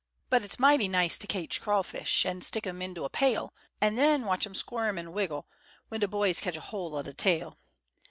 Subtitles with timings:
[0.31, 3.99] But it's mighty nice t' kaitch craw fish, An' stick 'em into a pail, An'
[3.99, 5.45] 'en watch 'em squirm an' wiggle'
[5.89, 7.59] W'en de boys kaitch a hoi' o' de tail.